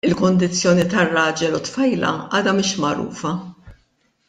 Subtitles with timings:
[0.09, 3.31] Il-kundizzjoni tar-raġel u t-tfajla għadha mhix magħrufa.